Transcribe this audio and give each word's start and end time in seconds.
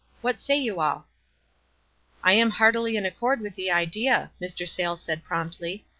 What 0.21 0.39
say 0.39 0.57
you 0.57 0.79
all?" 0.79 1.05
"I 2.23 2.33
am 2.33 2.49
heartily 2.49 2.97
in 2.97 3.05
accord 3.05 3.39
with 3.39 3.53
the 3.53 3.69
idea," 3.69 4.31
Mr. 4.41 4.67
Sayles 4.67 5.03
said, 5.03 5.23
promptly. 5.23 5.85